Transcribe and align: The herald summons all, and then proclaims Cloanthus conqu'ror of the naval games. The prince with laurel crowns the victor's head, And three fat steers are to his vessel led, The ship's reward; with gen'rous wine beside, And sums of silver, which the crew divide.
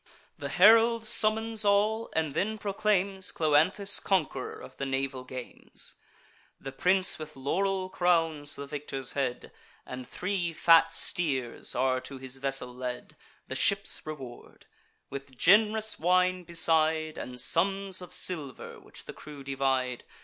The 0.35 0.49
herald 0.49 1.05
summons 1.05 1.63
all, 1.63 2.09
and 2.15 2.33
then 2.33 2.57
proclaims 2.57 3.31
Cloanthus 3.31 3.99
conqu'ror 4.01 4.59
of 4.59 4.77
the 4.77 4.85
naval 4.87 5.23
games. 5.23 5.93
The 6.59 6.71
prince 6.71 7.19
with 7.19 7.35
laurel 7.35 7.87
crowns 7.87 8.55
the 8.55 8.65
victor's 8.65 9.13
head, 9.13 9.51
And 9.85 10.09
three 10.09 10.53
fat 10.53 10.91
steers 10.91 11.75
are 11.75 12.01
to 12.01 12.17
his 12.17 12.37
vessel 12.37 12.73
led, 12.73 13.15
The 13.47 13.53
ship's 13.55 14.03
reward; 14.03 14.65
with 15.11 15.37
gen'rous 15.37 15.99
wine 15.99 16.45
beside, 16.45 17.19
And 17.19 17.39
sums 17.39 18.01
of 18.01 18.11
silver, 18.11 18.79
which 18.79 19.05
the 19.05 19.13
crew 19.13 19.43
divide. 19.43 20.03